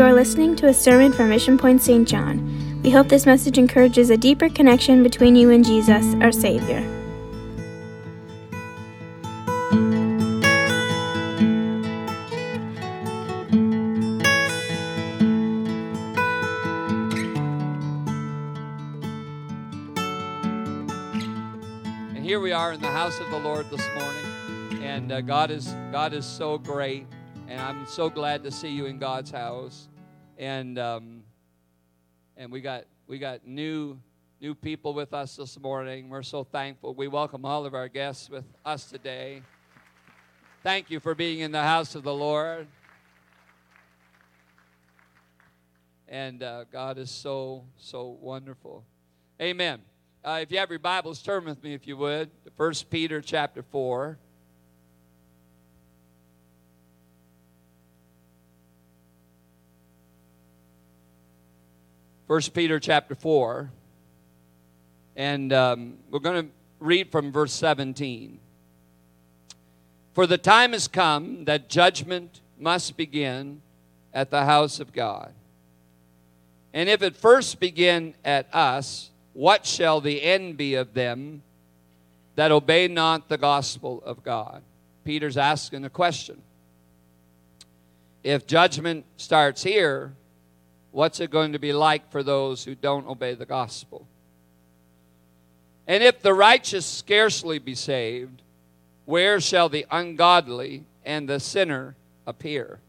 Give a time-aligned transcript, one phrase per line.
[0.00, 2.08] You are listening to a sermon from Mission Point St.
[2.08, 2.80] John.
[2.82, 6.78] We hope this message encourages a deeper connection between you and Jesus, our Savior.
[22.14, 25.50] And here we are in the house of the Lord this morning, and uh, God
[25.50, 27.06] is God is so great,
[27.48, 29.89] and I'm so glad to see you in God's house,
[30.40, 31.22] and um,
[32.38, 33.98] and we got we got new
[34.40, 36.08] new people with us this morning.
[36.08, 36.94] We're so thankful.
[36.94, 39.42] We welcome all of our guests with us today.
[40.62, 42.66] Thank you for being in the house of the Lord.
[46.08, 48.84] And uh, God is so, so wonderful.
[49.40, 49.80] Amen.
[50.24, 53.62] Uh, if you have your Bibles, turn with me, if you would, 1 Peter chapter
[53.62, 54.18] 4.
[62.30, 63.72] First Peter chapter 4.
[65.16, 68.38] And um, we're going to read from verse 17.
[70.12, 73.62] For the time has come that judgment must begin
[74.14, 75.34] at the house of God.
[76.72, 81.42] And if it first begin at us, what shall the end be of them
[82.36, 84.62] that obey not the gospel of God?
[85.04, 86.40] Peter's asking a question.
[88.22, 90.14] If judgment starts here,
[90.92, 94.06] what's it going to be like for those who don't obey the gospel?
[95.86, 98.42] And if the righteous scarcely be saved,
[99.06, 101.96] where shall the ungodly and the sinner
[102.26, 102.80] appear?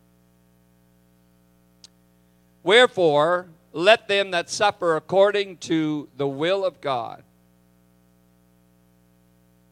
[2.63, 7.23] Wherefore, let them that suffer according to the will of God.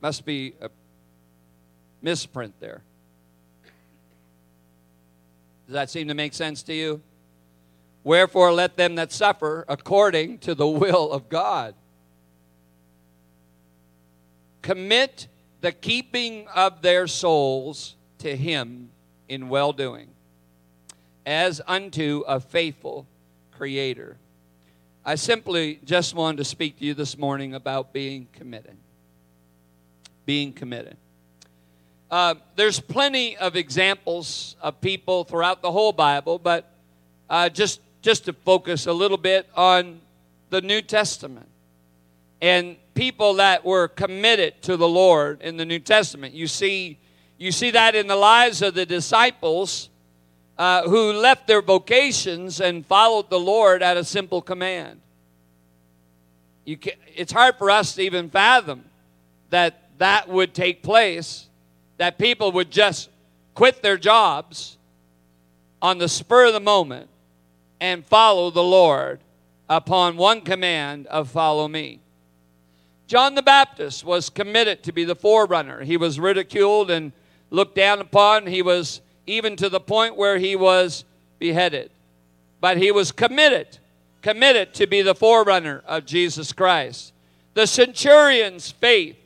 [0.02, 0.69] Must be a
[2.02, 2.81] misprint there.
[5.67, 7.02] Does that seem to make sense to you?
[8.03, 11.75] Wherefore, let them that suffer according to the will of God
[14.62, 15.28] commit
[15.62, 18.90] the keeping of their souls to Him
[19.28, 20.09] in well doing,
[21.25, 23.07] as unto a faithful
[23.51, 24.18] Creator.
[25.06, 28.78] I simply just wanted to speak to you this morning about being committed.
[30.25, 30.97] Being committed.
[32.12, 36.72] Uh, there's plenty of examples of people throughout the whole Bible, but
[37.29, 40.00] uh, just just to focus a little bit on
[40.50, 41.48] the New Testament
[42.42, 46.34] and people that were committed to the Lord in the New Testament.
[46.34, 46.98] You see,
[47.38, 49.90] you see that in the lives of the disciples
[50.58, 55.00] uh, who left their vocations and followed the Lord at a simple command.
[56.66, 58.86] Can, it's hard for us to even fathom
[59.50, 61.48] that that would take place,
[61.98, 63.10] that people would just
[63.56, 64.78] quit their jobs
[65.81, 67.10] on the spur of the moment
[67.81, 69.19] and follow the Lord
[69.69, 72.00] upon one command of follow me.
[73.07, 75.84] John the Baptist was committed to be the forerunner.
[75.84, 77.12] He was ridiculed and
[77.50, 78.45] looked down upon.
[78.45, 81.06] He was even to the point where he was
[81.39, 81.91] beheaded.
[82.62, 83.79] But he was committed,
[84.22, 87.13] committed to be the forerunner of Jesus Christ.
[87.53, 89.18] The centurion's faith,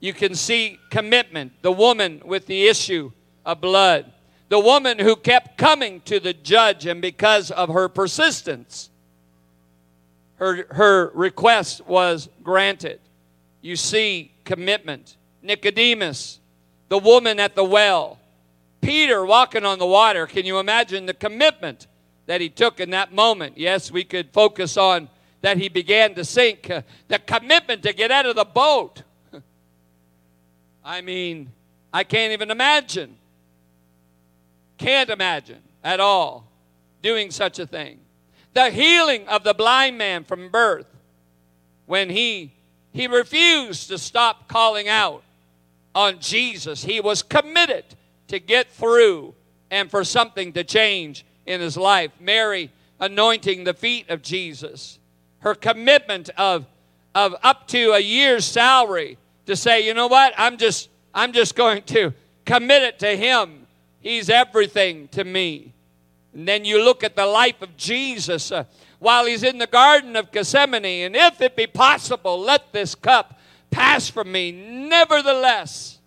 [0.00, 1.52] you can see commitment.
[1.62, 3.12] The woman with the issue
[3.46, 4.12] of blood.
[4.48, 8.90] The woman who kept coming to the judge, and because of her persistence,
[10.36, 13.00] her, her request was granted.
[13.60, 15.16] You see commitment.
[15.42, 16.40] Nicodemus,
[16.88, 18.18] the woman at the well,
[18.80, 20.26] Peter walking on the water.
[20.26, 21.86] Can you imagine the commitment
[22.26, 23.58] that he took in that moment?
[23.58, 25.08] Yes, we could focus on
[25.40, 29.02] that he began to sink, uh, the commitment to get out of the boat.
[30.84, 31.50] I mean,
[31.92, 33.16] I can't even imagine.
[34.78, 36.50] Can't imagine at all
[37.02, 38.00] doing such a thing.
[38.54, 40.86] The healing of the blind man from birth
[41.86, 42.52] when he
[42.92, 45.22] he refused to stop calling out
[45.94, 46.82] on Jesus.
[46.82, 47.84] He was committed
[48.28, 49.34] to get through
[49.70, 52.10] and for something to change in his life.
[52.18, 54.98] Mary anointing the feet of Jesus.
[55.40, 56.64] Her commitment of,
[57.14, 61.54] of up to a year's salary to say, you know what, I'm just I'm just
[61.54, 62.12] going to
[62.44, 63.65] commit it to him.
[64.06, 65.72] He's everything to me.
[66.32, 68.52] And then you look at the life of Jesus.
[68.52, 68.62] Uh,
[69.00, 73.40] while he's in the Garden of Gethsemane, and if it be possible, let this cup
[73.68, 74.52] pass from me.
[74.52, 75.98] Nevertheless,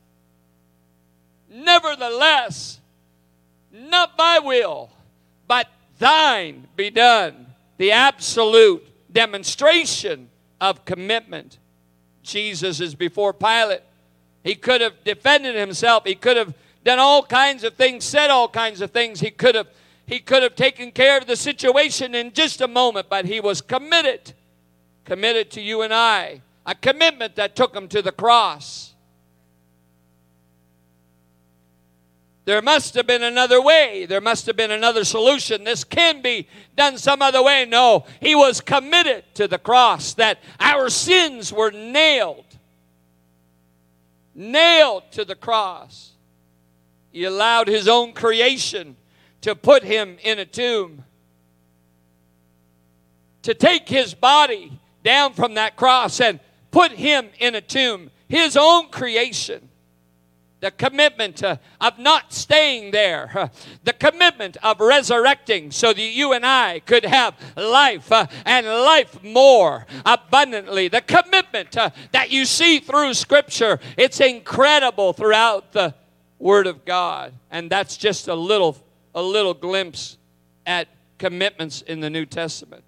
[1.50, 2.80] nevertheless,
[3.69, 4.90] not my will,
[5.45, 5.68] but
[5.98, 7.48] thine be done.
[7.75, 10.30] The absolute demonstration
[10.62, 11.57] of commitment.
[12.24, 13.81] Jesus is before Pilate.
[14.42, 16.06] He could have defended himself.
[16.06, 16.54] He could have
[16.89, 19.19] done all kinds of things, said all kinds of things.
[19.19, 19.68] He could have
[20.07, 23.62] he could have taken care of the situation in just a moment, but he was
[23.62, 24.33] committed,
[25.06, 26.41] committed to you and I.
[26.65, 28.95] A commitment that took him to the cross.
[32.45, 34.07] There must have been another way.
[34.07, 35.63] There must have been another solution.
[35.63, 37.65] This can be done some other way.
[37.65, 42.47] No, he was committed to the cross, that our sins were nailed.
[44.33, 46.13] Nailed to the cross.
[47.11, 48.95] He allowed his own creation
[49.41, 51.03] to put him in a tomb.
[53.44, 54.71] To take his body
[55.03, 56.39] down from that cross and
[56.71, 58.11] put him in a tomb.
[58.27, 59.69] His own creation
[60.59, 63.50] the commitment uh, of not staying there,
[63.83, 69.23] the commitment of resurrecting so that you and I could have life uh, and life
[69.23, 73.79] more abundantly, the commitment uh, that you see through Scripture.
[73.97, 75.94] It's incredible throughout the
[76.39, 78.77] Word of God, and that's just a little,
[79.13, 80.18] a little glimpse
[80.65, 80.88] at
[81.18, 82.83] commitments in the New Testament.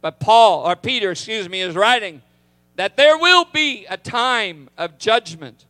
[0.00, 2.22] But Paul, or Peter, excuse me, is writing
[2.76, 5.64] that there will be a time of judgment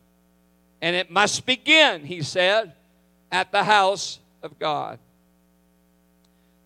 [0.81, 2.73] and it must begin, he said,
[3.33, 4.99] at the house of God.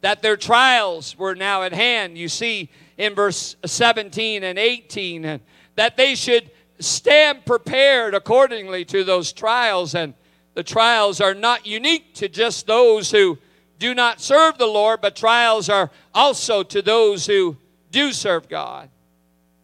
[0.03, 2.19] That their trials were now at hand.
[2.19, 2.69] You see
[2.99, 5.41] in verse 17 and 18
[5.77, 6.51] that they should
[6.85, 9.95] stand prepared accordingly to those trials.
[9.95, 10.15] And
[10.55, 13.39] the trials are not unique to just those who
[13.79, 17.57] do not serve the Lord, but trials are also to those who
[17.91, 18.89] do serve God.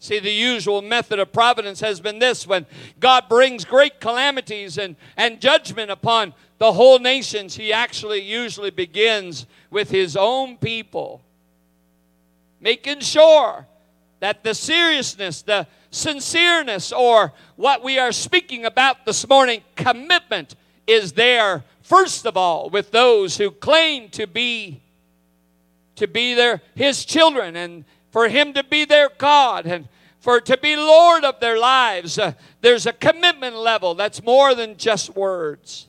[0.00, 2.67] See, the usual method of providence has been this when
[3.00, 9.47] God brings great calamities and, and judgment upon the whole nations, He actually usually begins
[9.70, 11.23] with His own people,
[12.61, 13.67] making sure
[14.20, 20.55] that the seriousness, the sincereness, or what we are speaking about this morning, commitment,
[20.87, 24.81] is there, first of all, with those who claim to be
[25.97, 29.88] to be their his children and for Him to be their God and
[30.20, 32.19] for to be Lord of their lives.
[32.19, 35.87] Uh, there's a commitment level that's more than just words.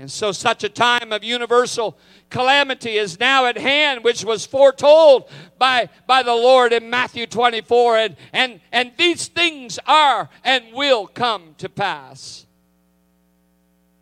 [0.00, 1.98] And so, such a time of universal
[2.30, 7.98] calamity is now at hand, which was foretold by, by the Lord in Matthew 24.
[7.98, 12.46] And, and, and these things are and will come to pass.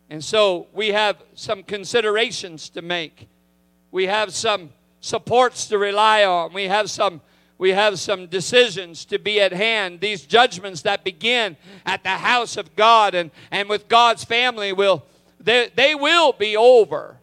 [0.09, 3.27] And so, we have some considerations to make.
[3.91, 4.69] We have some
[5.01, 6.53] supports to rely on.
[6.53, 7.19] We have some
[7.57, 9.99] we have some decisions to be at hand.
[9.99, 15.03] These judgments that begin at the house of God and, and with God's family will
[15.39, 17.17] they, they will be over.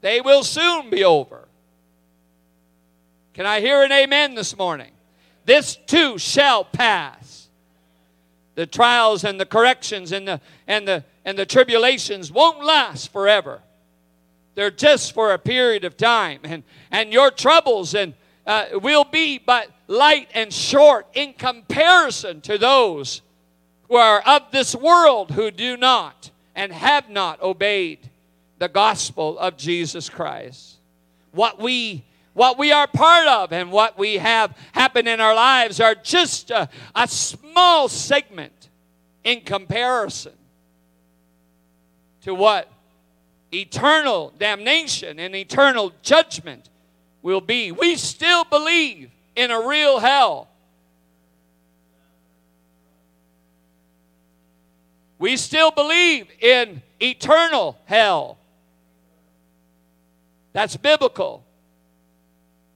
[0.00, 1.48] They will soon be over.
[3.32, 4.90] Can I hear an amen this morning?
[5.44, 7.48] This too shall pass.
[8.54, 13.60] The trials and the corrections and the and the and the tribulations won't last forever.
[14.54, 16.40] They're just for a period of time.
[16.44, 18.14] And, and your troubles and,
[18.46, 23.22] uh, will be but light and short in comparison to those
[23.88, 27.98] who are of this world who do not and have not obeyed
[28.58, 30.76] the gospel of Jesus Christ.
[31.32, 32.04] What we
[32.34, 36.50] what we are part of and what we have happen in our lives are just
[36.50, 38.68] a, a small segment
[39.22, 40.32] in comparison
[42.22, 42.68] to what
[43.52, 46.68] eternal damnation and eternal judgment
[47.22, 47.70] will be.
[47.70, 50.48] We still believe in a real hell.
[55.24, 58.36] We still believe in eternal hell.
[60.52, 61.42] That's biblical.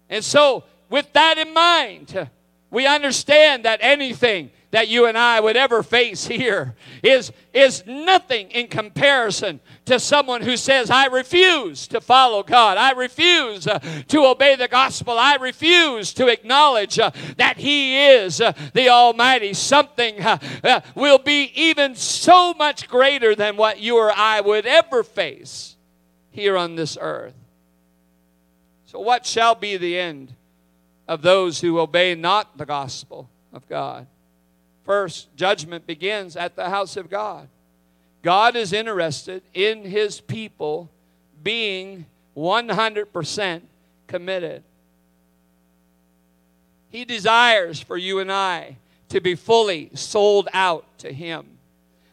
[0.08, 2.30] And so, with that in mind,
[2.70, 8.50] we understand that anything that you and I would ever face here is, is nothing
[8.50, 12.76] in comparison to someone who says, I refuse to follow God.
[12.76, 15.18] I refuse uh, to obey the gospel.
[15.18, 19.54] I refuse to acknowledge uh, that He is uh, the Almighty.
[19.54, 24.66] Something uh, uh, will be even so much greater than what you or I would
[24.66, 25.76] ever face
[26.30, 27.34] here on this earth.
[28.84, 30.34] So, what shall be the end
[31.06, 34.06] of those who obey not the gospel of God?
[34.88, 37.46] First, judgment begins at the house of God.
[38.22, 40.88] God is interested in his people
[41.42, 43.60] being 100%
[44.06, 44.62] committed.
[46.88, 48.78] He desires for you and I
[49.10, 51.44] to be fully sold out to him,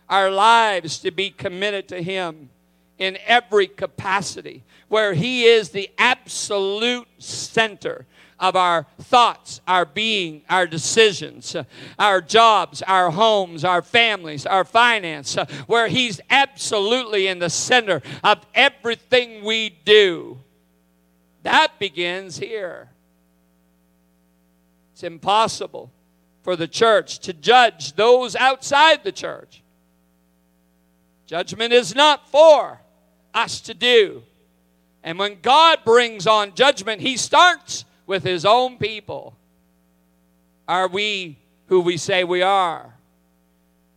[0.10, 2.50] our lives to be committed to him
[2.98, 8.06] in every capacity, where he is the absolute center
[8.40, 11.56] of our thoughts, our being, our decisions,
[11.98, 15.36] our jobs, our homes, our families, our finance,
[15.68, 20.38] where He's absolutely in the center of everything we do.
[21.44, 22.90] That begins here.
[24.94, 25.92] It's impossible
[26.44, 29.62] for the church to judge those outside the church.
[31.26, 32.80] Judgment is not for
[33.34, 34.24] us to do.
[35.04, 39.36] And when God brings on judgment, He starts with His own people.
[40.68, 42.94] Are we who we say we are?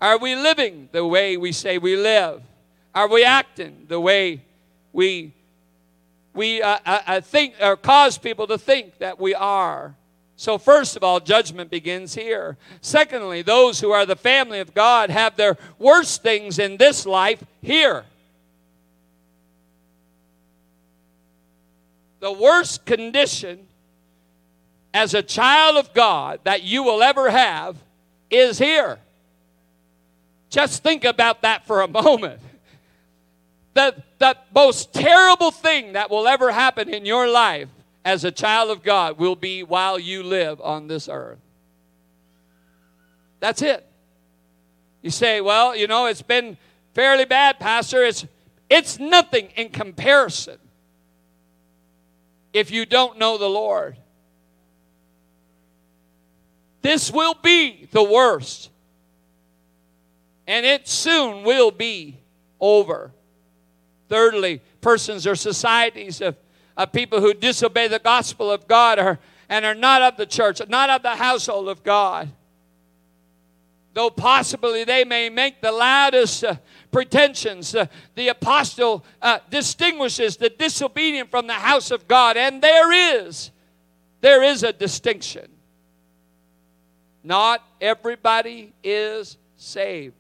[0.01, 2.43] Are we living the way we say we live?
[2.95, 4.43] Are we acting the way
[4.93, 5.35] we
[6.35, 9.95] we uh, uh, uh think or cause people to think that we are?
[10.37, 12.57] So, first of all, judgment begins here.
[12.81, 17.43] Secondly, those who are the family of God have their worst things in this life
[17.61, 18.05] here.
[22.21, 23.68] The worst condition
[24.93, 27.77] as a child of God that you will ever have
[28.31, 28.99] is here.
[30.51, 32.41] Just think about that for a moment.
[33.75, 37.69] The, the most terrible thing that will ever happen in your life
[38.05, 41.39] as a child of God will be while you live on this earth.
[43.41, 43.87] That's it.
[45.03, 46.57] You say, well, you know, it's been
[46.95, 48.03] fairly bad, Pastor.
[48.03, 48.27] It's,
[48.69, 50.59] it's nothing in comparison
[52.53, 53.97] if you don't know the Lord.
[56.83, 58.71] This will be the worst.
[60.47, 62.19] And it soon will be
[62.61, 63.13] over.
[64.09, 66.37] Thirdly, persons or societies of,
[66.77, 69.19] of people who disobey the gospel of God are,
[69.49, 72.31] and are not of the church, not of the household of God.
[73.95, 76.57] Though possibly they may make the loudest uh,
[76.93, 82.93] pretensions, uh, the apostle uh, distinguishes the disobedient from the house of God, and there
[82.93, 83.51] is,
[84.21, 85.51] there is a distinction.
[87.23, 90.15] Not everybody is saved.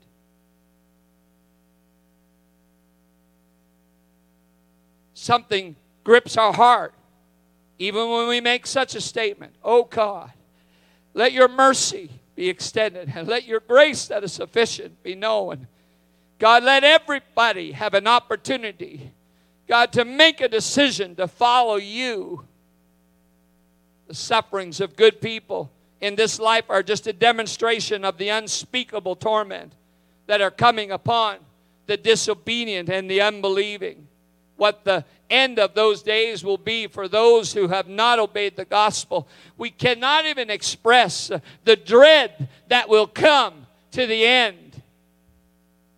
[5.15, 6.95] Something grips our heart
[7.79, 9.55] even when we make such a statement.
[9.63, 10.33] Oh God,
[11.15, 15.67] let your mercy be extended and let your grace that is sufficient be known.
[16.39, 19.13] God, let everybody have an opportunity,
[19.69, 22.45] God, to make a decision to follow you.
[24.07, 29.17] The sufferings of good people in this life are just a demonstration of the unspeakable
[29.17, 29.73] torment
[30.27, 31.39] that are coming upon
[31.87, 34.07] the disobedient and the unbelieving.
[34.57, 38.65] What the end of those days will be for those who have not obeyed the
[38.65, 39.29] gospel.
[39.57, 41.31] We cannot even express
[41.65, 44.83] the dread that will come to the end.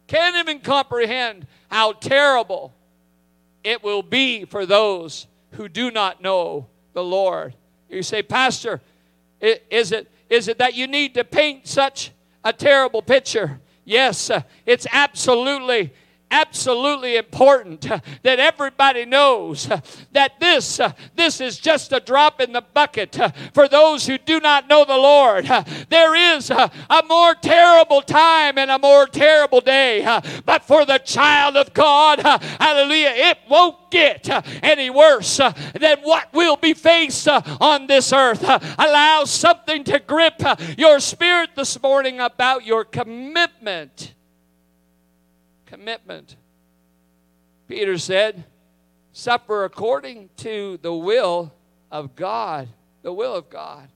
[0.06, 2.72] Can't even comprehend how terrible
[3.62, 7.54] it will be for those who do not know the Lord.
[7.88, 8.80] You say, Pastor,
[9.40, 12.12] is it, is it that you need to paint such
[12.44, 13.60] a terrible picture?
[13.84, 15.92] Yes, uh, it's absolutely
[16.30, 19.80] absolutely important uh, that everybody knows uh,
[20.12, 23.18] that this uh, this is just a drop in the bucket
[23.52, 25.46] for those who do not know the Lord.
[25.88, 26.70] There is a
[27.08, 30.02] more terrible time and a more terrible day,
[30.44, 34.28] but for the child of God, hallelujah, it won't get
[34.64, 38.44] any worse than what will be faced on this earth.
[38.78, 40.40] Allow something to grip
[40.78, 44.14] your spirit this morning about your commitment
[45.70, 46.36] commitment.
[47.68, 48.44] Peter said,
[49.12, 51.52] Suffer according to the will
[51.90, 52.68] of God.
[53.02, 53.88] The will of God.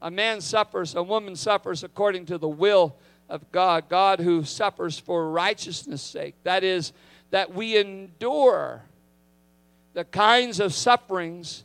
[0.00, 2.96] A man suffers, a woman suffers according to the will
[3.28, 3.88] of God.
[3.88, 6.34] God who suffers for righteousness' sake.
[6.44, 6.92] That is,
[7.30, 8.82] that we endure
[9.94, 11.64] the kinds of sufferings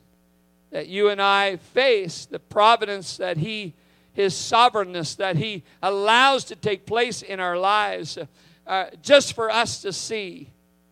[0.72, 3.74] that you and I face, the providence that He,
[4.14, 8.18] His sovereignness that He allows to take place in our lives
[8.68, 10.50] uh, just for us to see,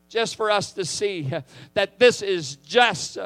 [0.07, 1.29] just for us to see
[1.73, 3.17] that this is just,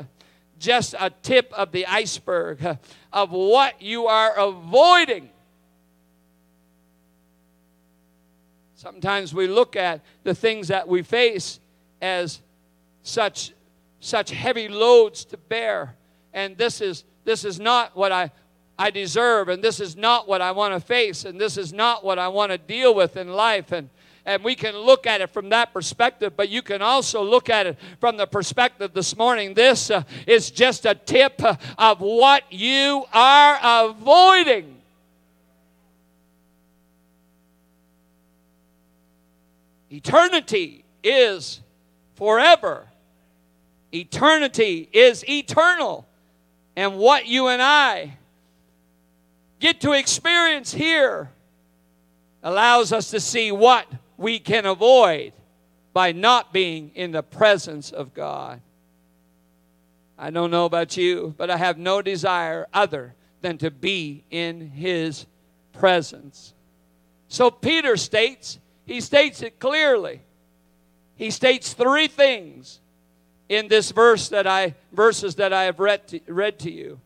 [0.57, 2.77] just a tip of the iceberg
[3.13, 5.29] of what you are avoiding.
[8.73, 11.59] Sometimes we look at the things that we face
[12.01, 12.41] as
[13.03, 13.53] such,
[13.99, 15.95] such heavy loads to bear.
[16.33, 18.31] And this is, this is not what I,
[18.79, 22.03] I deserve, and this is not what I want to face, and this is not
[22.03, 23.73] what I want to deal with in life.
[23.73, 23.89] And,
[24.25, 27.65] and we can look at it from that perspective, but you can also look at
[27.67, 29.53] it from the perspective this morning.
[29.53, 34.75] This uh, is just a tip uh, of what you are avoiding.
[39.91, 41.61] Eternity is
[42.15, 42.85] forever.
[43.91, 46.05] Eternity is eternal.
[46.75, 48.17] And what you and I
[49.59, 51.29] get to experience here
[52.43, 53.85] allows us to see what
[54.19, 55.31] we can avoid
[55.93, 58.61] by not being in the presence of God.
[60.17, 64.71] I don't know about you, but I have no desire other than to be in
[64.71, 65.25] His
[65.71, 66.53] presence.
[67.29, 70.21] So Peter states, he states it clearly.
[71.15, 72.81] He states three things
[73.47, 76.99] in this verse that I verses that I have read to, read to you.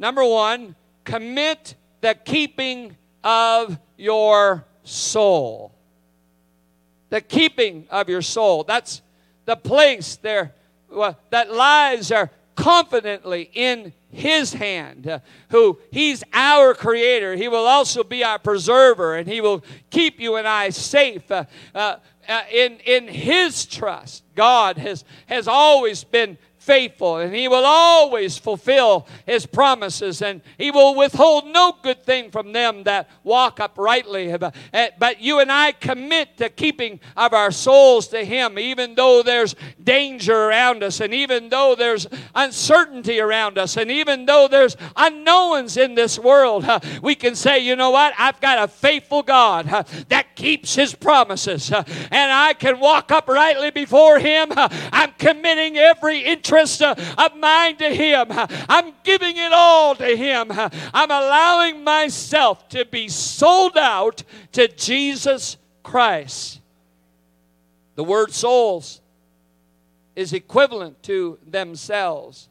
[0.00, 5.77] Number 1, commit the keeping of your soul.
[7.10, 8.64] The keeping of your soul.
[8.64, 9.02] That's
[9.44, 10.54] the place there
[10.90, 17.66] well, that lies are confidently in his hand uh, who he's our creator he will
[17.66, 21.96] also be our preserver and he will keep you and i safe uh, uh,
[22.28, 26.36] uh in in his trust god has has always been
[26.68, 32.30] faithful and he will always fulfill his promises and he will withhold no good thing
[32.30, 34.30] from them that walk uprightly.
[34.74, 39.22] Eh, but you and I commit to keeping of our souls to him, even though
[39.22, 44.76] there's danger around us and even though there's uncertainty around us and even though there's
[44.94, 46.66] unknowns in this world.
[47.02, 48.12] We can say, you know what?
[48.18, 49.64] I've got a faithful God
[50.08, 54.48] that keeps his promises and I can walk uprightly before him.
[54.54, 58.26] I'm committing every interest interest of mine to Him.
[58.30, 60.50] I'm giving it all to Him.
[60.50, 64.22] I'm allowing myself to be sold out
[64.52, 66.60] to Jesus Christ.
[67.94, 69.00] The word souls
[70.14, 72.48] is equivalent to themselves.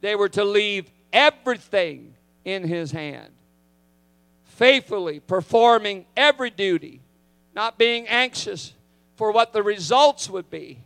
[0.00, 2.14] They were to leave everything
[2.44, 3.32] in His hand,
[4.44, 7.00] faithfully performing every duty,
[7.54, 8.74] not being anxious
[9.16, 10.78] for what the results would be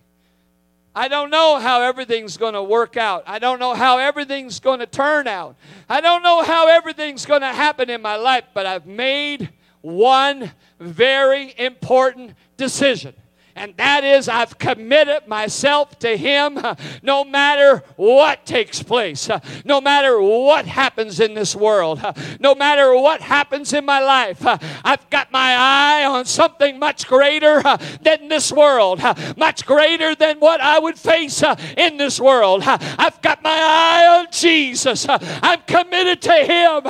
[0.99, 3.23] I don't know how everything's going to work out.
[3.25, 5.55] I don't know how everything's going to turn out.
[5.89, 9.49] I don't know how everything's going to happen in my life, but I've made
[9.81, 10.51] one
[10.81, 13.15] very important decision
[13.59, 19.41] and that is I've committed myself to Him uh, no matter what takes place, uh,
[19.65, 24.47] no matter what happens in this world, uh, no matter what happens in my life.
[24.85, 27.63] I've got my eye on something much greater
[28.01, 29.03] than this world,
[29.37, 31.43] much greater than what I would face
[31.77, 32.63] in this world.
[32.65, 35.07] I've got my eye on Jesus.
[35.09, 36.83] I'm committed to Him.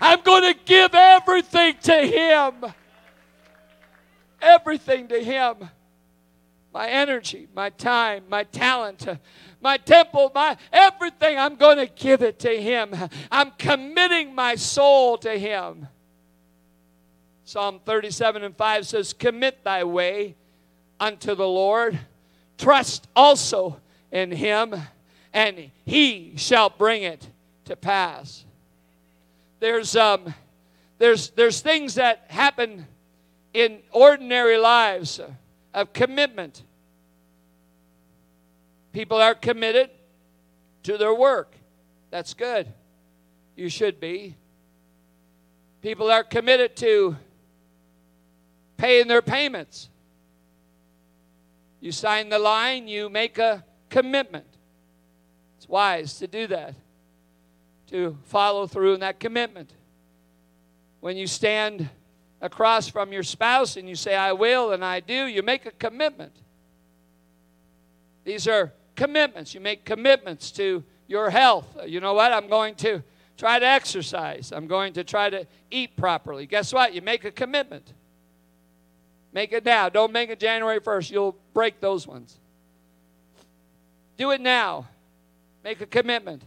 [0.00, 2.72] I'm going to give everything to Him.
[4.40, 5.68] Everything to Him
[6.74, 9.06] my energy, my time, my talent,
[9.60, 11.38] my temple, my everything.
[11.38, 12.92] I'm going to give it to Him.
[13.30, 15.86] I'm committing my soul to Him.
[17.44, 20.34] Psalm 37 and 5 says, Commit thy way
[20.98, 21.98] unto the Lord,
[22.58, 24.74] trust also in Him,
[25.32, 27.28] and He shall bring it
[27.66, 28.44] to pass.
[29.60, 30.34] There's, um,
[30.98, 32.86] there's, there's things that happen
[33.52, 35.20] in ordinary lives
[35.74, 36.62] of commitment.
[38.92, 39.90] People are committed
[40.84, 41.56] to their work.
[42.10, 42.72] That's good.
[43.56, 44.36] You should be.
[45.82, 47.16] People are committed to
[48.76, 49.90] paying their payments.
[51.80, 54.46] You sign the line, you make a commitment.
[55.58, 56.74] It's wise to do that,
[57.88, 59.72] to follow through in that commitment.
[61.00, 61.90] When you stand
[62.44, 65.70] across from your spouse and you say, I will and I do, you make a
[65.70, 66.36] commitment.
[68.24, 69.54] These are commitments.
[69.54, 71.66] You make commitments to your health.
[71.86, 72.34] You know what?
[72.34, 73.02] I'm going to
[73.38, 74.52] try to exercise.
[74.52, 76.44] I'm going to try to eat properly.
[76.44, 76.92] Guess what?
[76.92, 77.94] You make a commitment.
[79.32, 79.88] Make it now.
[79.88, 81.10] Don't make it January 1st.
[81.10, 82.38] You'll break those ones.
[84.18, 84.86] Do it now.
[85.64, 86.42] Make a commitment.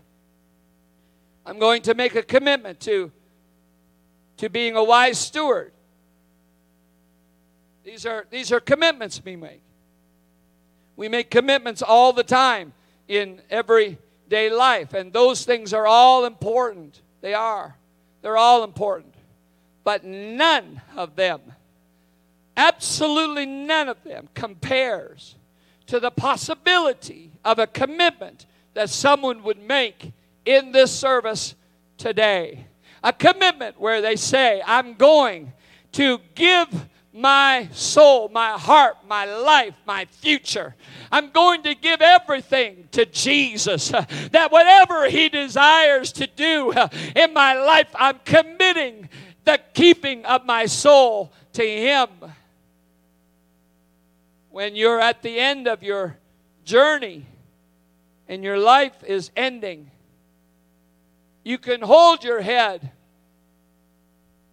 [1.44, 3.12] I'm going to make a commitment to,
[4.38, 5.72] to being a wise steward.
[7.88, 9.62] These are, these are commitments we make.
[10.98, 12.74] We make commitments all the time
[13.08, 17.00] in everyday life, and those things are all important.
[17.22, 17.78] They are.
[18.22, 19.16] They're all important.
[19.86, 21.40] But none of them,
[22.58, 25.36] absolutely none of them, compares
[25.86, 30.12] to the possibility of a commitment that someone would make
[30.44, 31.56] in this service
[31.98, 32.66] today.
[33.02, 35.54] A commitment where they say, I'm going
[35.94, 36.68] to give
[37.18, 40.76] my soul, my heart, my life, my future.
[41.12, 43.92] I'm going to give everything to Jesus.
[44.32, 46.72] That whatever He desires to do
[47.16, 49.10] in my life, I'm committing
[49.46, 52.08] the keeping of my soul to Him.
[54.52, 56.18] When you're at the end of your
[56.66, 57.26] journey
[58.28, 59.90] and your life is ending,
[61.44, 62.92] you can hold your head.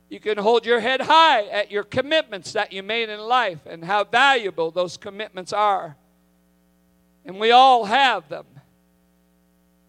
[0.08, 3.84] You can hold your head high at your commitments that you made in life and
[3.84, 5.96] how valuable those commitments are.
[7.24, 8.46] And we all have them.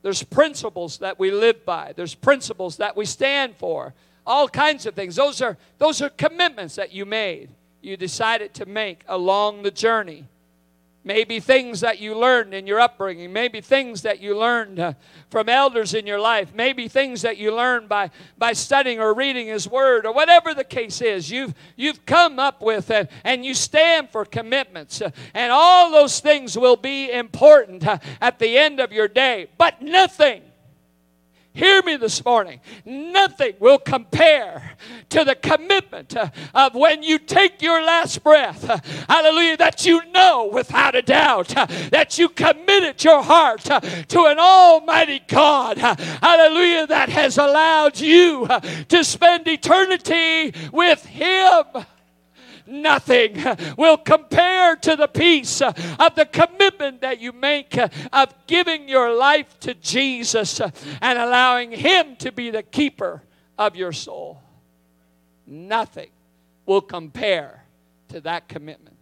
[0.01, 1.93] There's principles that we live by.
[1.95, 3.93] There's principles that we stand for.
[4.25, 5.15] All kinds of things.
[5.15, 7.49] Those are those are commitments that you made.
[7.81, 10.25] You decided to make along the journey.
[11.07, 13.31] Maybe things that you learned in your upbringing.
[13.31, 14.93] Maybe things that you learned uh,
[15.29, 16.51] from elders in your life.
[16.55, 20.63] Maybe things that you learned by, by studying or reading His Word or whatever the
[20.63, 21.29] case is.
[21.29, 24.99] You've, you've come up with and, and you stand for commitments.
[24.99, 29.45] Uh, and all those things will be important uh, at the end of your day.
[29.59, 30.41] But nothing
[31.55, 32.59] Hear me this morning.
[32.83, 34.75] Nothing will compare
[35.07, 38.69] to the commitment uh, of when you take your last breath.
[38.69, 39.55] Uh, hallelujah.
[39.55, 45.21] That you know without a doubt uh, that you committed your heart to an almighty
[45.29, 45.77] God.
[45.77, 46.87] Hallelujah.
[46.87, 48.47] That has allowed you
[48.89, 51.63] to spend eternity with Him
[52.67, 53.43] nothing
[53.77, 59.59] will compare to the peace of the commitment that you make of giving your life
[59.61, 63.23] to Jesus and allowing Him to be the keeper
[63.57, 64.41] of your soul.
[65.45, 66.09] Nothing
[66.65, 67.63] will compare
[68.09, 68.95] to that commitment.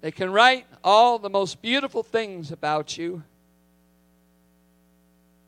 [0.00, 3.22] They can write all the most beautiful things about you.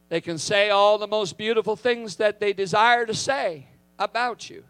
[0.08, 3.66] They can say all the most beautiful things that they desire to say
[3.98, 4.64] about you.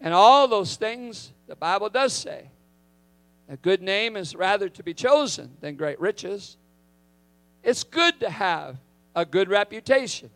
[0.00, 2.50] And all those things, the Bible does say.
[3.48, 6.56] A good name is rather to be chosen than great riches.
[7.62, 8.76] It's good to have
[9.16, 10.30] a good reputation.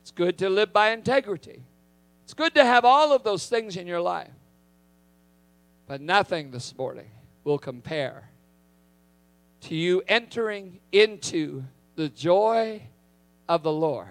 [0.00, 1.62] It's good to live by integrity.
[2.24, 4.30] It's good to have all of those things in your life.
[5.86, 7.10] But nothing this morning
[7.42, 8.30] will compare
[9.62, 11.64] to you entering into
[11.96, 12.82] the joy
[13.48, 14.06] of the Lord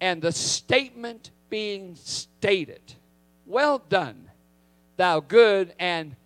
[0.00, 2.82] and the statement being stated
[3.46, 4.30] well done,
[4.96, 6.16] thou good and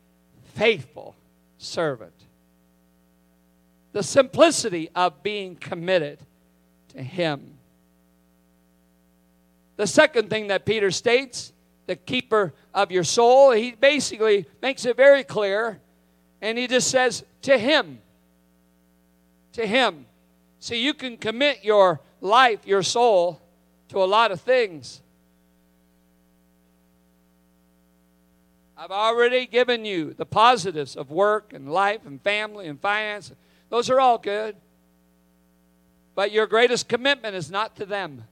[0.54, 1.14] faithful
[1.58, 2.14] servant.
[3.92, 6.18] The simplicity of being committed
[6.88, 7.58] to Him.
[9.76, 11.52] The second thing that Peter states,
[11.86, 15.80] the keeper of your soul, he basically makes it very clear
[16.42, 18.00] and he just says, to Him.
[19.54, 20.06] To Him.
[20.58, 23.40] See, you can commit your life, your soul,
[23.88, 25.02] to a lot of things.
[28.80, 33.30] I've already given you the positives of work and life and family and finance.
[33.68, 34.56] Those are all good.
[36.14, 38.24] But your greatest commitment is not to them.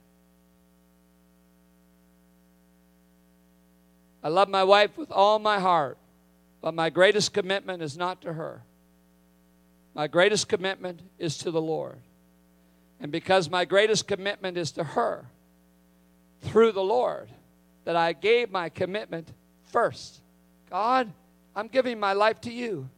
[4.23, 5.99] I love my wife with all my heart,
[6.63, 8.63] but my greatest commitment is not to her.
[9.93, 11.99] My greatest commitment is to the Lord.
[12.99, 15.25] And because my greatest commitment is to her,
[16.41, 17.29] through the Lord,
[17.85, 19.27] that I gave my commitment
[19.65, 20.21] first.
[20.69, 21.11] God,
[21.55, 22.89] I'm giving my life to you.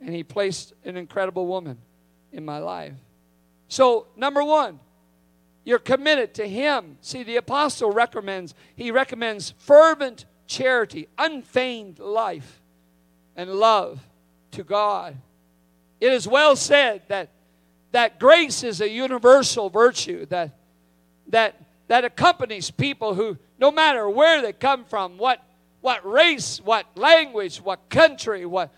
[0.00, 1.78] And he placed an incredible woman
[2.32, 2.94] in my life.
[3.68, 4.78] So, number one,
[5.64, 6.98] you're committed to him.
[7.00, 12.60] See, the apostle recommends, he recommends fervent charity, unfeigned life,
[13.34, 14.00] and love
[14.52, 15.16] to God.
[16.00, 17.30] It is well said that,
[17.92, 20.56] that grace is a universal virtue that,
[21.28, 25.42] that, that accompanies people who, no matter where they come from, what
[25.80, 28.72] what race, what language, what country, what,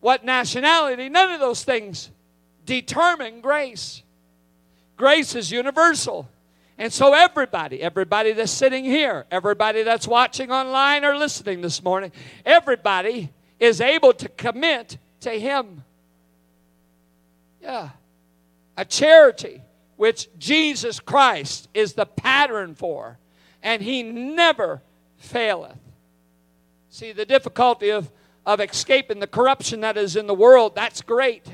[0.00, 2.10] what nationality, none of those things
[2.64, 4.02] determine grace.
[4.96, 6.28] Grace is universal.
[6.78, 12.10] And so, everybody, everybody that's sitting here, everybody that's watching online or listening this morning,
[12.44, 15.84] everybody is able to commit to Him.
[17.60, 17.90] Yeah.
[18.78, 19.60] A charity
[19.96, 23.18] which Jesus Christ is the pattern for,
[23.62, 24.80] and He never
[25.18, 25.76] faileth.
[26.90, 28.10] See, the difficulty of,
[28.44, 31.46] of escaping the corruption that is in the world, that's great.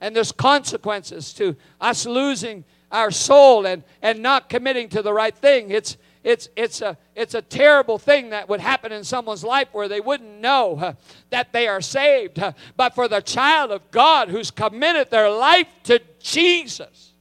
[0.00, 5.36] And there's consequences to us losing our soul and, and not committing to the right
[5.36, 5.70] thing.
[5.70, 9.86] It's, it's, it's, a, it's a terrible thing that would happen in someone's life where
[9.86, 10.94] they wouldn't know uh,
[11.28, 12.38] that they are saved.
[12.38, 17.12] Uh, but for the child of God who's committed their life to Jesus,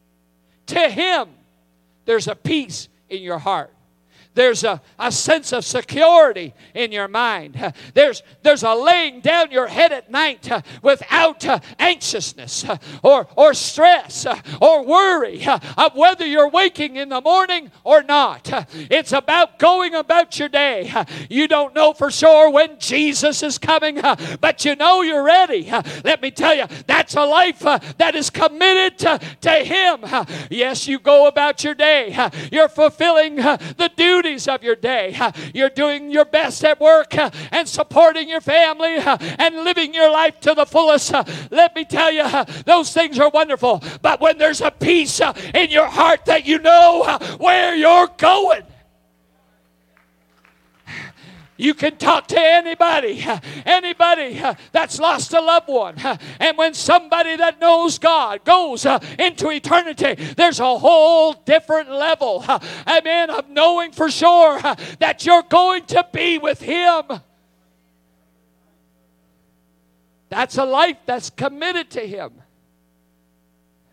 [0.68, 1.28] to Him,
[2.06, 3.74] there's a peace in your heart.
[4.40, 7.74] There's a, a sense of security in your mind.
[7.94, 13.28] There's, there's a laying down your head at night uh, without uh, anxiousness uh, or,
[13.36, 14.26] or stress
[14.62, 18.50] or worry of whether you're waking in the morning or not.
[18.90, 20.90] It's about going about your day.
[21.30, 24.00] You don't know for sure when Jesus is coming,
[24.40, 25.70] but you know you're ready.
[26.04, 30.06] Let me tell you, that's a life that is committed to, to Him.
[30.50, 32.30] Yes, you go about your day.
[32.52, 33.92] You're fulfilling the
[34.30, 35.18] duties of your day.
[35.56, 40.54] You're doing your best at work and supporting your family and living your life to
[40.54, 41.12] the fullest.
[41.50, 42.26] Let me tell you,
[42.66, 43.82] those things are wonderful.
[44.02, 45.20] But when there's a peace
[45.54, 48.64] in your heart that you know where you're going,
[51.60, 53.22] you can talk to anybody,
[53.66, 54.42] anybody
[54.72, 55.96] that's lost a loved one.
[56.40, 62.46] And when somebody that knows God goes uh, into eternity, there's a whole different level,
[62.88, 67.04] amen, of knowing for sure uh, that you're going to be with Him.
[70.30, 72.32] That's a life that's committed to Him.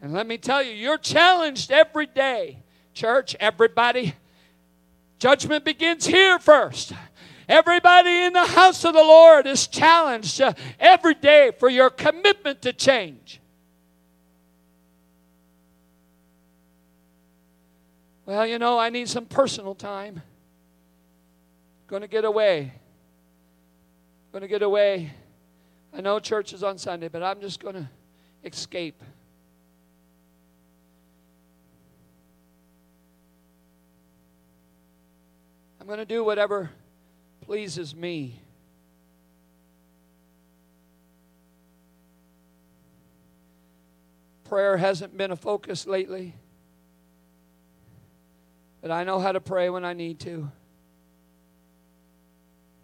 [0.00, 2.58] And let me tell you, you're challenged every day.
[2.94, 4.14] Church, everybody,
[5.18, 6.92] judgment begins here first.
[7.48, 12.62] Everybody in the house of the Lord is challenged uh, every day for your commitment
[12.62, 13.40] to change.
[18.24, 20.22] Well, you know, I need some personal time.
[21.86, 22.72] Going to get away.
[24.32, 25.12] Going to get away.
[25.94, 27.88] I know church is on Sunday, but I'm just going to
[28.42, 29.00] escape.
[35.80, 36.70] I'm going to do whatever
[37.46, 38.40] pleases me.
[44.44, 46.34] Prayer hasn't been a focus lately,
[48.82, 50.50] but I know how to pray when I need to.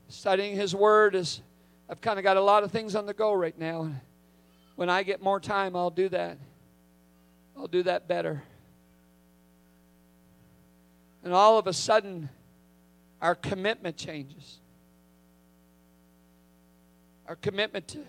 [0.09, 1.40] Studying His Word is,
[1.88, 3.90] I've kind of got a lot of things on the go right now.
[4.77, 6.38] When I get more time, I'll do that.
[7.57, 8.44] I'll do that better.
[11.25, 12.29] And all of a sudden,
[13.23, 14.59] our commitment changes.
[17.29, 18.01] Our commitment to,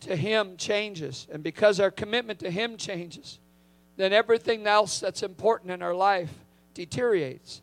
[0.00, 1.28] to Him changes.
[1.30, 3.38] And because our commitment to Him changes,
[3.98, 6.32] then everything else that's important in our life
[6.72, 7.60] deteriorates.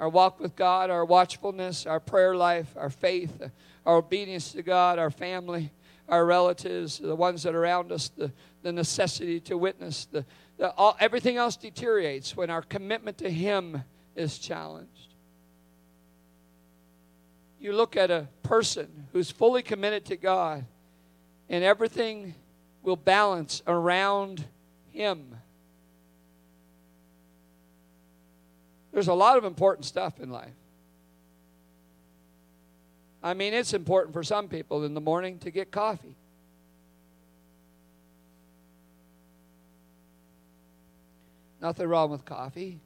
[0.00, 3.40] Our walk with God, our watchfulness, our prayer life, our faith,
[3.86, 5.70] our obedience to God, our family,
[6.08, 8.32] our relatives, the ones that are around us, the,
[8.62, 10.24] the necessity to witness, the,
[10.58, 13.84] the, all, everything else deteriorates when our commitment to Him
[14.16, 15.05] is challenged.
[17.66, 20.64] You look at a person who's fully committed to God,
[21.48, 22.36] and everything
[22.84, 24.44] will balance around
[24.92, 25.34] Him.
[28.92, 30.54] There's a lot of important stuff in life.
[33.20, 36.14] I mean, it's important for some people in the morning to get coffee.
[41.60, 42.78] Nothing wrong with coffee.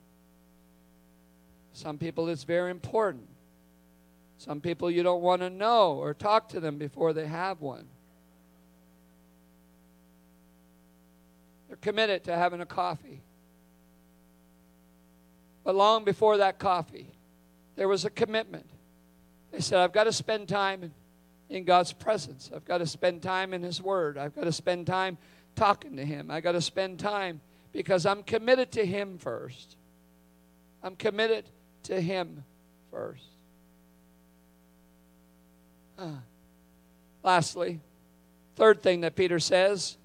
[1.74, 3.29] Some people, it's very important.
[4.40, 7.84] Some people you don't want to know or talk to them before they have one.
[11.68, 13.20] They're committed to having a coffee.
[15.62, 17.08] But long before that coffee,
[17.76, 18.64] there was a commitment.
[19.52, 20.90] They said, I've got to spend time
[21.50, 22.50] in, God's presence.
[22.56, 24.16] I've got to spend time in His Word.
[24.16, 25.18] I've got to spend time
[25.54, 26.30] talking to Him.
[26.30, 29.76] I've got to spend time because I'm committed to Him first.
[30.82, 31.44] I'm committed
[31.82, 32.42] to Him
[32.90, 33.29] first.
[37.22, 37.80] Lastly,
[38.56, 39.96] third thing that Peter says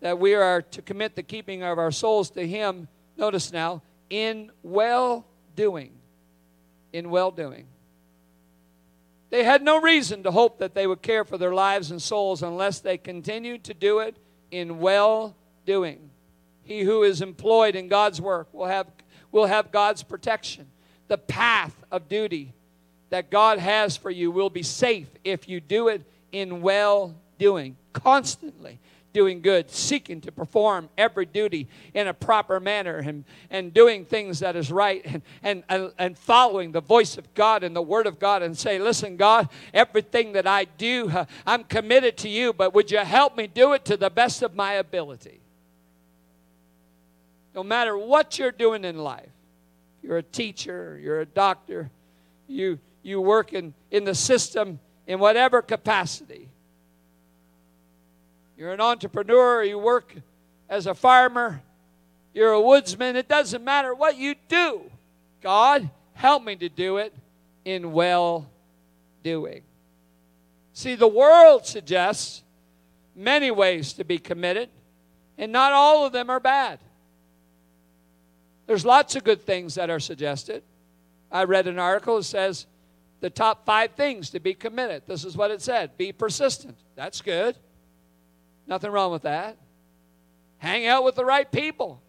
[0.00, 2.88] that we are to commit the keeping of our souls to Him.
[3.16, 5.92] Notice now, in well doing.
[6.92, 7.66] In well doing.
[9.30, 12.42] They had no reason to hope that they would care for their lives and souls
[12.42, 14.16] unless they continued to do it
[14.50, 16.10] in well doing.
[16.62, 18.86] He who is employed in God's work will have,
[19.30, 20.68] will have God's protection.
[21.08, 22.54] The path of duty
[23.10, 27.76] that God has for you will be safe if you do it in well doing,
[27.92, 28.78] constantly
[29.12, 34.40] doing good, seeking to perform every duty in a proper manner and, and doing things
[34.40, 35.04] that is right
[35.42, 38.78] and, and, and, following the voice of God and the Word of God and say,
[38.78, 41.10] Listen, God, everything that I do,
[41.46, 44.54] I'm committed to you, but would you help me do it to the best of
[44.54, 45.40] my ability?
[47.54, 49.30] No matter what you're doing in life,
[50.02, 51.90] you're a teacher, you're a doctor,
[52.46, 56.48] you you work in, in the system in whatever capacity.
[58.56, 60.14] You're an entrepreneur, you work
[60.68, 61.62] as a farmer,
[62.34, 64.82] you're a woodsman, it doesn't matter what you do.
[65.40, 67.14] God Help me to do it
[67.64, 68.50] in well
[69.22, 69.62] doing.
[70.72, 72.42] See, the world suggests
[73.14, 74.68] many ways to be committed,
[75.38, 76.80] and not all of them are bad.
[78.66, 80.64] There's lots of good things that are suggested.
[81.30, 82.66] I read an article that says
[83.20, 85.02] the top five things to be committed.
[85.06, 86.76] This is what it said be persistent.
[86.94, 87.56] That's good.
[88.66, 89.56] Nothing wrong with that.
[90.58, 92.02] Hang out with the right people.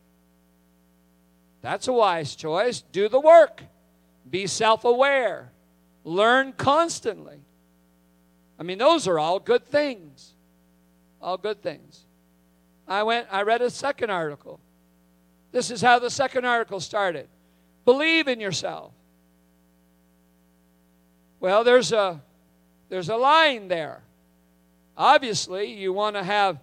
[1.61, 2.81] That's a wise choice.
[2.81, 3.63] Do the work.
[4.29, 5.51] Be self aware.
[6.03, 7.39] Learn constantly.
[8.59, 10.33] I mean, those are all good things.
[11.21, 12.05] All good things.
[12.87, 14.59] I went, I read a second article.
[15.51, 17.27] This is how the second article started.
[17.85, 18.93] Believe in yourself.
[21.39, 22.21] Well, there's a
[22.89, 24.01] there's a line there.
[24.97, 26.59] Obviously, you want to have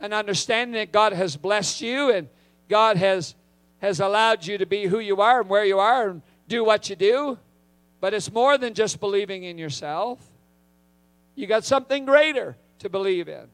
[0.00, 2.28] an understanding that God has blessed you and
[2.68, 3.34] God has
[3.80, 6.88] has allowed you to be who you are and where you are and do what
[6.88, 7.38] you do.
[8.00, 10.18] But it's more than just believing in yourself.
[11.34, 13.48] You got something greater to believe in.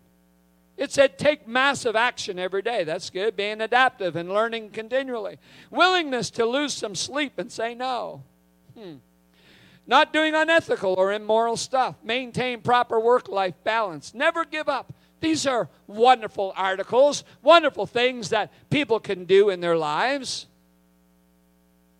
[0.76, 2.84] It said take massive action every day.
[2.84, 3.36] That's good.
[3.36, 5.38] Being adaptive and learning continually.
[5.70, 8.22] Willingness to lose some sleep and say no.
[8.78, 8.96] Hmm.
[9.90, 11.96] Not doing unethical or immoral stuff.
[12.04, 14.14] Maintain proper work life balance.
[14.14, 14.94] Never give up.
[15.20, 20.46] These are wonderful articles, wonderful things that people can do in their lives.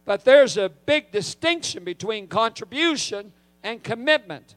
[0.05, 3.33] But there's a big distinction between contribution
[3.65, 4.55] and commitment.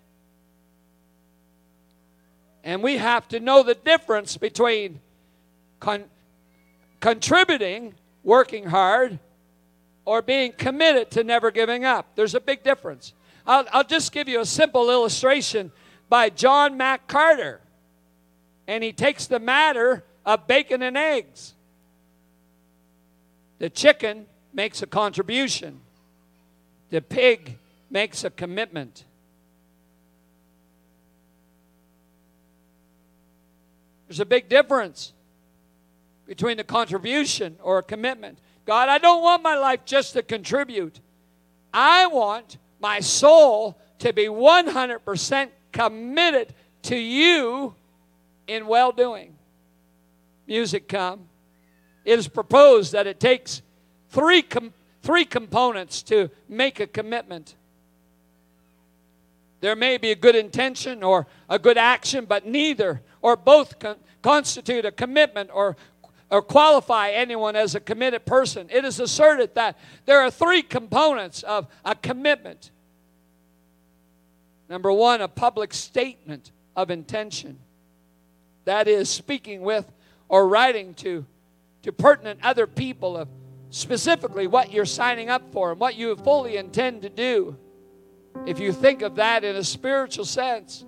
[2.63, 4.99] And we have to know the difference between
[5.79, 6.05] con-
[6.99, 9.17] contributing, working hard,
[10.05, 12.15] or being committed to never giving up.
[12.15, 13.13] There's a big difference.
[13.45, 15.71] I'll, I'll just give you a simple illustration
[16.09, 17.61] by John Mack Carter
[18.67, 21.53] and he takes the matter of bacon and eggs.
[23.59, 25.79] The chicken makes a contribution,
[26.89, 27.57] the pig
[27.89, 29.05] makes a commitment.
[34.07, 35.13] There's a big difference
[36.27, 38.37] between a contribution or a commitment.
[38.65, 40.99] God, I don't want my life just to contribute.
[41.73, 47.73] I want my soul to be 100% committed to you
[48.45, 49.33] in well doing.
[50.45, 51.21] Music come.
[52.03, 53.61] It is proposed that it takes
[54.09, 57.55] three, com- three components to make a commitment.
[59.61, 63.95] There may be a good intention or a good action, but neither or both con-
[64.21, 65.77] constitute a commitment or,
[66.33, 68.67] or qualify anyone as a committed person.
[68.71, 72.71] It is asserted that there are three components of a commitment.
[74.67, 77.59] Number one, a public statement of intention.
[78.65, 79.85] That is, speaking with
[80.27, 81.23] or writing to,
[81.83, 83.27] to pertinent other people of
[83.69, 87.55] specifically what you're signing up for and what you fully intend to do.
[88.47, 90.83] If you think of that in a spiritual sense,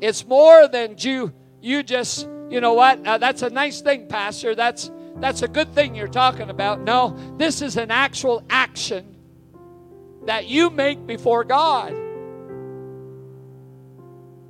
[0.00, 4.54] it's more than you, you just, you know what, uh, that's a nice thing, Pastor.
[4.54, 6.82] That's, that's a good thing you're talking about.
[6.82, 9.16] No, this is an actual action
[10.26, 11.94] that you make before God.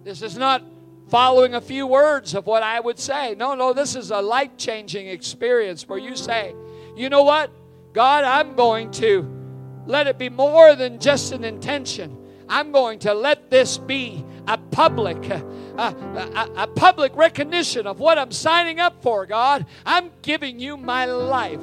[0.03, 0.65] This is not
[1.11, 3.37] following a few words of what I would say.
[3.37, 6.57] No, no, this is a life changing experience where you say,
[6.97, 7.53] you know what?
[7.93, 9.31] God, I'm going to
[9.87, 12.19] let it be more than just an intention.
[12.49, 15.23] I'm going to let this be a public,
[15.77, 15.95] a,
[16.35, 19.67] a, a, public recognition of what I'm signing up for, God.
[19.87, 21.63] I'm giving you my life.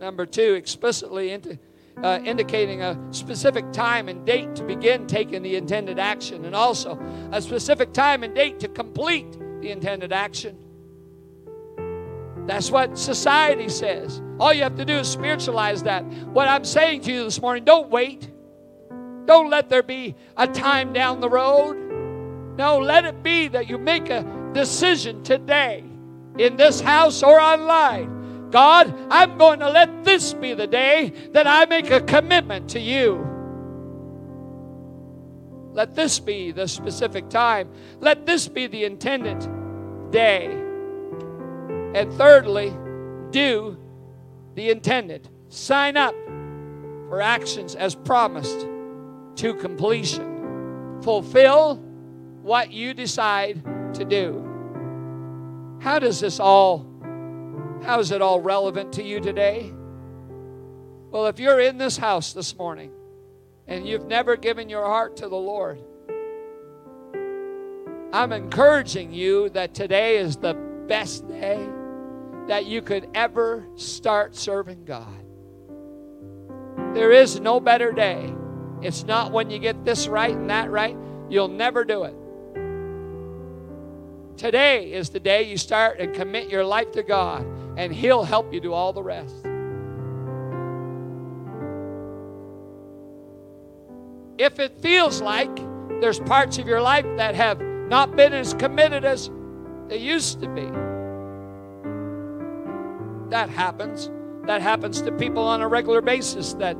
[0.00, 1.58] Number two, explicitly into
[2.02, 6.98] uh, indicating a specific time and date to begin taking the intended action, and also
[7.32, 10.56] a specific time and date to complete the intended action.
[12.46, 14.22] That's what society says.
[14.40, 16.02] All you have to do is spiritualize that.
[16.28, 18.30] What I'm saying to you this morning, don't wait.
[19.28, 21.76] Don't let there be a time down the road.
[22.56, 25.84] No, let it be that you make a decision today
[26.36, 28.18] in this house or online
[28.50, 32.80] God, I'm going to let this be the day that I make a commitment to
[32.80, 33.26] you.
[35.72, 37.70] Let this be the specific time.
[38.00, 39.40] Let this be the intended
[40.10, 40.46] day.
[41.94, 42.72] And thirdly,
[43.30, 43.76] do
[44.54, 45.28] the intended.
[45.50, 46.14] Sign up
[47.08, 48.66] for actions as promised
[49.38, 51.00] to completion.
[51.02, 51.76] Fulfill
[52.42, 53.62] what you decide
[53.94, 54.44] to do.
[55.80, 56.86] How does this all
[57.84, 59.72] how is it all relevant to you today?
[61.10, 62.90] Well, if you're in this house this morning
[63.68, 65.78] and you've never given your heart to the Lord,
[68.12, 70.54] I'm encouraging you that today is the
[70.88, 71.68] best day
[72.48, 75.24] that you could ever start serving God.
[76.94, 78.34] There is no better day.
[78.82, 80.96] It's not when you get this right and that right.
[81.28, 82.14] You'll never do it.
[84.36, 87.44] Today is the day you start and commit your life to God,
[87.76, 89.34] and He'll help you do all the rest.
[94.38, 95.50] If it feels like
[96.00, 99.28] there's parts of your life that have not been as committed as
[99.88, 100.70] they used to be,
[103.30, 104.08] that happens.
[104.46, 106.76] That happens to people on a regular basis that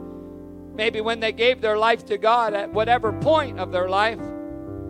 [0.78, 4.20] maybe when they gave their life to God at whatever point of their life,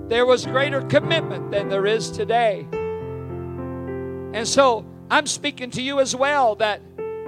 [0.06, 2.68] there was greater commitment than there is today.
[2.70, 6.82] And so I'm speaking to you as well that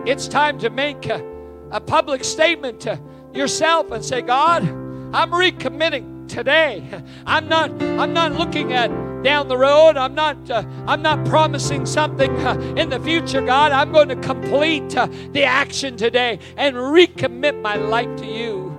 [0.04, 1.24] it's time to make a,
[1.70, 3.00] a public statement to
[3.32, 6.86] yourself and say, God, I'm recommitting today.
[7.26, 8.90] I'm not I'm not looking at
[9.22, 9.96] down the road.
[9.96, 13.72] I'm not uh, I'm not promising something uh, in the future, God.
[13.72, 18.70] I'm going to complete uh, the action today and recommit my life to you.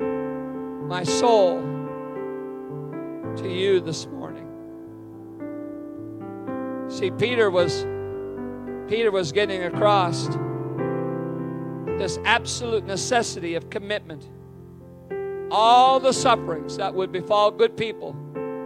[0.88, 1.62] My soul
[3.38, 4.48] to you this morning.
[6.90, 7.86] See, Peter was
[8.90, 10.28] Peter was getting across
[11.98, 14.30] this absolute necessity of commitment.
[15.50, 18.16] All the sufferings that would befall good people,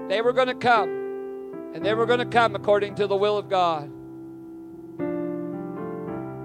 [0.08, 1.05] they were going to come,
[1.76, 3.92] and they were going to come according to the will of God.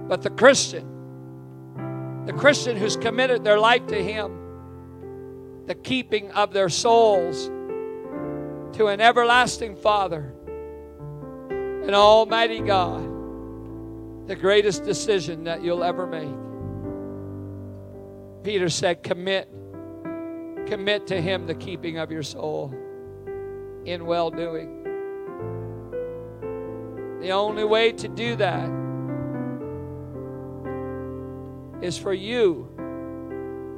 [0.08, 6.68] But the Christian, the Christian who's committed their life to Him, the keeping of their
[6.68, 7.46] souls,
[8.76, 10.34] to an everlasting Father,
[11.48, 13.06] an Almighty God,
[14.26, 16.34] the greatest decision that you'll ever make.
[18.42, 19.48] Peter said, Commit.
[20.66, 22.74] Commit to Him the keeping of your soul
[23.84, 24.79] in well doing.
[27.20, 28.70] The only way to do that
[31.82, 32.66] is for you,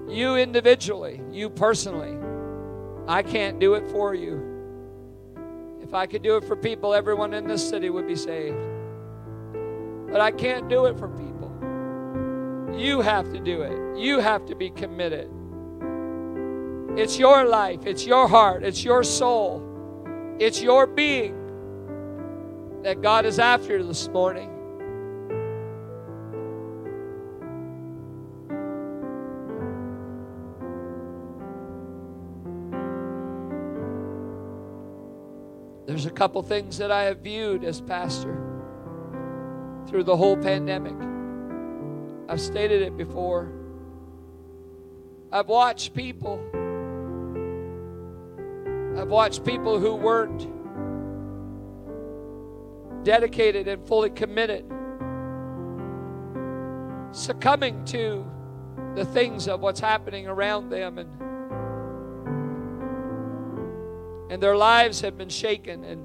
[0.08, 2.16] you individually, you personally.
[3.08, 4.48] I can't do it for you.
[5.82, 8.56] If I could do it for people, everyone in this city would be saved.
[10.10, 11.50] But I can't do it for people.
[12.78, 13.98] You have to do it.
[13.98, 15.28] You have to be committed.
[16.96, 19.66] It's your life, it's your heart, it's your soul,
[20.38, 21.41] it's your being
[22.82, 24.50] that God is after this morning.
[35.86, 38.34] There's a couple things that I have viewed as pastor
[39.86, 40.94] through the whole pandemic.
[42.28, 43.52] I've stated it before.
[45.30, 46.40] I've watched people.
[48.96, 50.48] I've watched people who weren't
[53.02, 54.64] dedicated and fully committed
[57.12, 58.24] succumbing to
[58.94, 61.22] the things of what's happening around them and
[64.32, 65.84] and their lives have been shaken.
[65.84, 66.00] And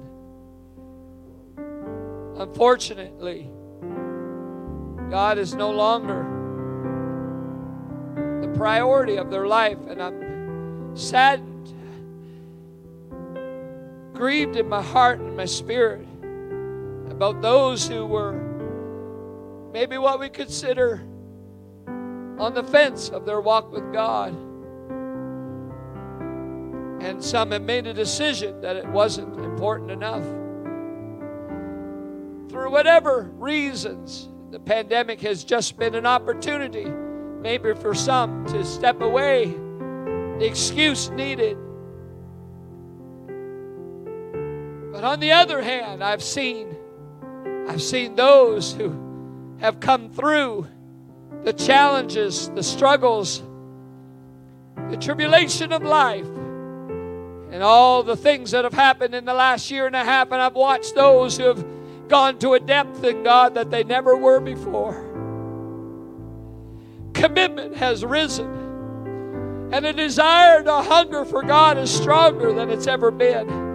[2.38, 3.48] unfortunately,
[5.10, 6.26] God is no longer
[8.42, 9.78] the priority of their life.
[9.88, 11.72] And I'm saddened,
[14.12, 16.06] grieved in my heart and my spirit
[17.18, 18.32] about those who were
[19.72, 21.02] maybe what we consider
[22.38, 24.32] on the fence of their walk with God.
[27.02, 30.22] And some have made a decision that it wasn't important enough.
[32.52, 39.00] Through whatever reasons, the pandemic has just been an opportunity, maybe for some, to step
[39.00, 41.58] away, the excuse needed.
[44.92, 46.77] But on the other hand, I've seen
[47.68, 50.66] I've seen those who have come through
[51.44, 53.42] the challenges, the struggles,
[54.88, 59.86] the tribulation of life and all the things that have happened in the last year
[59.86, 61.64] and a half, and I've watched those who have
[62.08, 65.04] gone to a depth in God that they never were before.
[67.12, 68.46] Commitment has risen,
[69.72, 73.67] and the desire to hunger for God is stronger than it's ever been.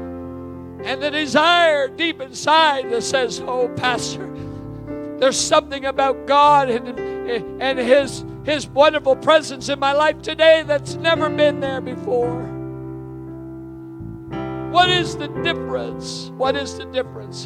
[0.84, 4.30] And the desire deep inside that says, Oh, Pastor,
[5.18, 7.00] there's something about God and,
[7.62, 12.44] and His, His wonderful presence in my life today that's never been there before.
[14.72, 16.32] What is the difference?
[16.36, 17.46] What is the difference?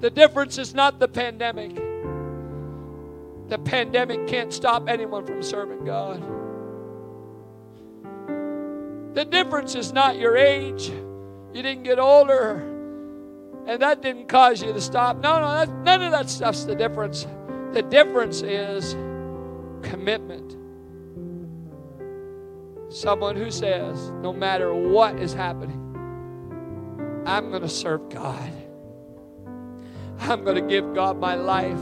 [0.00, 1.76] The difference is not the pandemic.
[3.48, 6.22] The pandemic can't stop anyone from serving God.
[9.14, 10.90] The difference is not your age.
[11.58, 12.58] You didn't get older,
[13.66, 15.16] and that didn't cause you to stop.
[15.16, 17.26] No, no, that, none of that stuff's the difference.
[17.72, 18.92] The difference is
[19.82, 20.56] commitment.
[22.94, 28.52] Someone who says, no matter what is happening, I'm going to serve God.
[30.20, 31.80] I'm going to give God my life.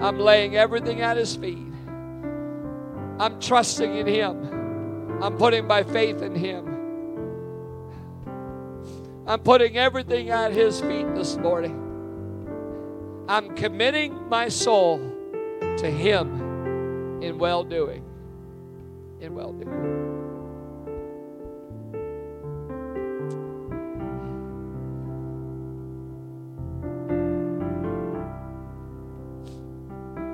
[0.00, 1.58] I'm laying everything at His feet.
[3.18, 5.22] I'm trusting in Him.
[5.22, 6.71] I'm putting my faith in Him.
[9.26, 11.78] I'm putting everything at His feet this morning.
[13.28, 14.98] I'm committing my soul
[15.78, 18.04] to Him in well doing.
[19.20, 20.02] In well doing.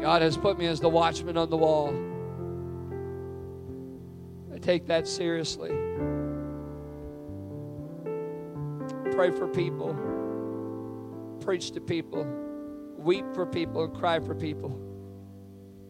[0.01, 1.95] God has put me as the watchman on the wall.
[4.55, 5.70] I take that seriously.
[9.18, 9.96] Pray for people,
[11.40, 12.24] preach to people,
[12.96, 14.78] weep for people, and cry for people.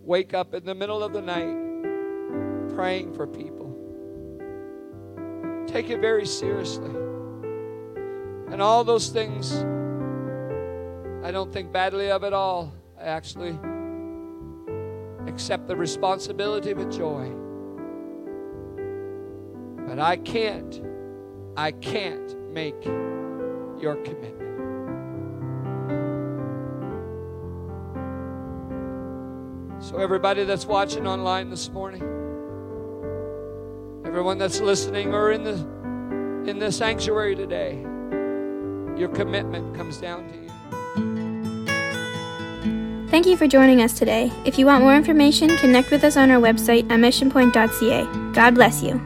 [0.02, 3.66] Wake up in the middle of the night praying for people.
[5.66, 6.88] Take it very seriously.
[8.50, 9.52] And all those things,
[11.22, 12.72] I don't think badly of it all.
[12.98, 13.58] I actually
[15.26, 17.30] accept the responsibility with joy.
[19.86, 20.80] But I can't,
[21.58, 22.86] I can't make
[23.80, 24.48] your commitment.
[29.82, 32.02] So, everybody that's watching online this morning,
[34.04, 35.54] everyone that's listening or in the
[36.50, 37.76] in the sanctuary today,
[38.98, 40.48] your commitment comes down to you.
[43.08, 44.30] Thank you for joining us today.
[44.44, 48.32] If you want more information, connect with us on our website at missionpoint.ca.
[48.34, 49.00] God bless you.